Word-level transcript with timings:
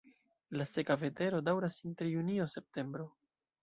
La 0.61 0.65
seka 0.71 0.95
vetero 1.03 1.43
daŭras 1.51 1.79
inter 1.91 2.13
junio-septembro. 2.17 3.11